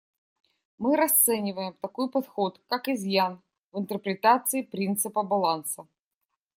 [0.79, 3.39] Мы расцениваем такой подход как изъян
[3.71, 5.87] в интерпретации принципа баланса.